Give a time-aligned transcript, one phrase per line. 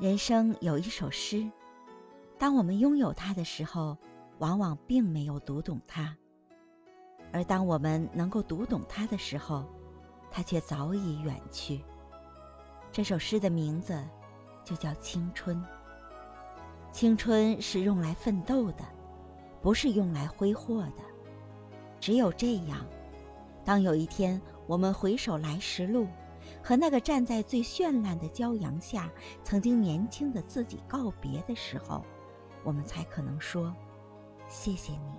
[0.00, 1.46] 人生有一首诗，
[2.38, 3.94] 当我们拥有它的时候，
[4.38, 6.16] 往往并没有读懂它；
[7.30, 9.62] 而当我们能够读懂它的时候，
[10.30, 11.84] 它却早已远去。
[12.90, 14.02] 这首诗的名字
[14.64, 15.62] 就叫青春。
[16.90, 18.84] 青春是用来奋斗的，
[19.60, 21.02] 不是用来挥霍的。
[22.00, 22.86] 只有这样，
[23.66, 26.06] 当有一天我们回首来时路。
[26.62, 29.10] 和那个站在最绚烂的骄阳下，
[29.42, 32.04] 曾经年轻的自己告别的时候，
[32.64, 33.74] 我们才可能说
[34.48, 35.18] ：“谢谢你。”